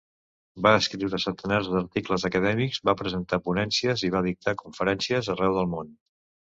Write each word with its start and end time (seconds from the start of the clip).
Va 0.67 0.71
escriure 0.83 1.19
centenars 1.25 1.69
d'articles 1.75 2.25
acadèmics, 2.31 2.81
va 2.91 2.97
presentar 3.03 3.41
ponències 3.51 4.09
i 4.09 4.13
va 4.17 4.27
dictar 4.31 4.59
conferències 4.67 5.35
arreu 5.37 5.59
del 5.63 5.73
món. 5.79 5.99